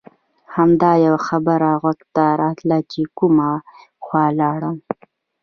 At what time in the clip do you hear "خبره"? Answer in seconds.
1.27-1.69